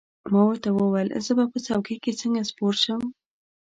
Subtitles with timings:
[0.31, 3.01] ما ورته وویل: زه به په څوکۍ کې څنګه سپور شم؟